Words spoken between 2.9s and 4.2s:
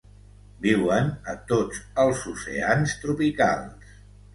tropicals.